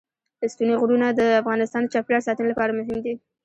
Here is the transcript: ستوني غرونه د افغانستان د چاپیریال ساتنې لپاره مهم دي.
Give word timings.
ستوني 0.51 0.73
غرونه 0.81 1.07
د 1.19 1.21
افغانستان 1.41 1.81
د 1.83 1.91
چاپیریال 1.93 2.25
ساتنې 2.27 2.47
لپاره 2.51 2.77
مهم 2.79 2.97
دي. 3.05 3.13